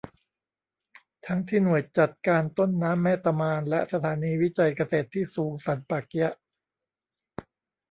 [1.25, 6.31] ทั้งที่หน่วยจัดการต้นน้ำแม่ตะมาน และสถานีวิจัยเกษตรที่สูงสันป่าเกี๊ยะ